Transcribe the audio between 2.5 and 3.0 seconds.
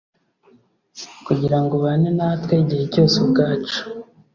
igihe